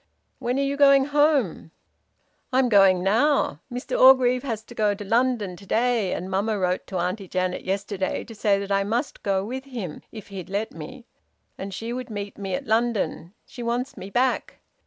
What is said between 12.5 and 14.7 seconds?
at London. She wants me back.